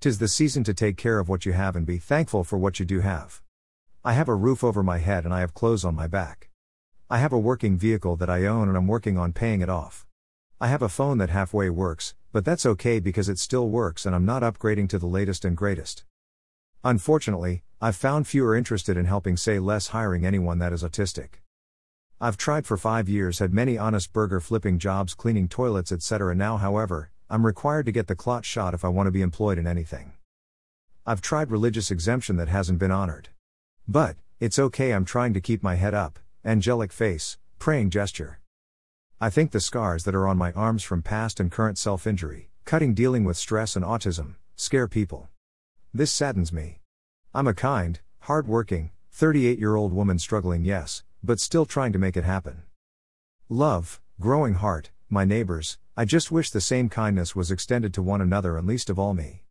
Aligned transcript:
Tis 0.00 0.18
the 0.18 0.28
season 0.28 0.64
to 0.64 0.72
take 0.72 0.96
care 0.96 1.18
of 1.18 1.28
what 1.28 1.44
you 1.44 1.52
have 1.52 1.76
and 1.76 1.84
be 1.84 1.98
thankful 1.98 2.42
for 2.42 2.56
what 2.56 2.80
you 2.80 2.86
do 2.86 3.00
have. 3.00 3.42
I 4.02 4.14
have 4.14 4.30
a 4.30 4.34
roof 4.34 4.64
over 4.64 4.82
my 4.82 4.96
head 4.96 5.26
and 5.26 5.34
I 5.34 5.40
have 5.40 5.52
clothes 5.52 5.84
on 5.84 5.94
my 5.94 6.06
back. 6.06 6.48
I 7.10 7.18
have 7.18 7.34
a 7.34 7.38
working 7.38 7.76
vehicle 7.76 8.16
that 8.16 8.30
I 8.30 8.46
own 8.46 8.66
and 8.68 8.78
I'm 8.78 8.86
working 8.86 9.18
on 9.18 9.34
paying 9.34 9.60
it 9.60 9.68
off. 9.68 10.06
I 10.58 10.68
have 10.68 10.80
a 10.80 10.88
phone 10.88 11.18
that 11.18 11.28
halfway 11.28 11.68
works, 11.68 12.14
but 12.32 12.46
that's 12.46 12.64
okay 12.64 12.98
because 12.98 13.28
it 13.28 13.38
still 13.38 13.68
works 13.68 14.06
and 14.06 14.14
I'm 14.14 14.24
not 14.24 14.42
upgrading 14.42 14.88
to 14.88 14.98
the 14.98 15.04
latest 15.04 15.44
and 15.44 15.54
greatest. 15.54 16.04
Unfortunately, 16.82 17.62
I've 17.78 17.94
found 17.94 18.26
fewer 18.26 18.56
interested 18.56 18.96
in 18.96 19.04
helping 19.04 19.36
say 19.36 19.58
less 19.58 19.88
hiring 19.88 20.24
anyone 20.24 20.60
that 20.60 20.72
is 20.72 20.82
autistic. 20.82 21.42
I've 22.18 22.38
tried 22.38 22.64
for 22.64 22.78
5 22.78 23.06
years 23.06 23.38
had 23.38 23.52
many 23.52 23.76
honest 23.76 24.14
burger 24.14 24.40
flipping 24.40 24.78
jobs 24.78 25.12
cleaning 25.12 25.46
toilets 25.46 25.92
etc 25.92 26.34
now 26.34 26.56
however, 26.56 27.10
I'm 27.32 27.46
required 27.46 27.86
to 27.86 27.92
get 27.92 28.08
the 28.08 28.16
clot 28.16 28.44
shot 28.44 28.74
if 28.74 28.84
I 28.84 28.88
want 28.88 29.06
to 29.06 29.12
be 29.12 29.22
employed 29.22 29.56
in 29.56 29.64
anything. 29.64 30.14
I've 31.06 31.22
tried 31.22 31.52
religious 31.52 31.92
exemption 31.92 32.36
that 32.38 32.48
hasn't 32.48 32.80
been 32.80 32.90
honored. 32.90 33.28
But, 33.86 34.16
it's 34.40 34.58
okay, 34.58 34.90
I'm 34.90 35.04
trying 35.04 35.32
to 35.34 35.40
keep 35.40 35.62
my 35.62 35.76
head 35.76 35.94
up, 35.94 36.18
angelic 36.44 36.90
face, 36.90 37.38
praying 37.60 37.90
gesture. 37.90 38.40
I 39.20 39.30
think 39.30 39.52
the 39.52 39.60
scars 39.60 40.02
that 40.04 40.14
are 40.16 40.26
on 40.26 40.38
my 40.38 40.50
arms 40.52 40.82
from 40.82 41.02
past 41.02 41.38
and 41.38 41.52
current 41.52 41.78
self 41.78 42.04
injury, 42.04 42.50
cutting 42.64 42.94
dealing 42.94 43.22
with 43.22 43.36
stress 43.36 43.76
and 43.76 43.84
autism, 43.84 44.34
scare 44.56 44.88
people. 44.88 45.28
This 45.94 46.12
saddens 46.12 46.52
me. 46.52 46.80
I'm 47.32 47.46
a 47.46 47.54
kind, 47.54 48.00
hard 48.22 48.48
working, 48.48 48.90
38 49.12 49.56
year 49.56 49.76
old 49.76 49.92
woman 49.92 50.18
struggling, 50.18 50.64
yes, 50.64 51.04
but 51.22 51.38
still 51.38 51.64
trying 51.64 51.92
to 51.92 51.98
make 52.00 52.16
it 52.16 52.24
happen. 52.24 52.64
Love, 53.48 54.00
growing 54.18 54.54
heart, 54.54 54.90
my 55.08 55.24
neighbors, 55.24 55.78
I 56.00 56.06
just 56.06 56.32
wish 56.32 56.48
the 56.48 56.62
same 56.62 56.88
kindness 56.88 57.36
was 57.36 57.50
extended 57.50 57.92
to 57.92 58.02
one 58.02 58.22
another 58.22 58.56
and 58.56 58.66
least 58.66 58.88
of 58.88 58.98
all 58.98 59.12
me. 59.12 59.42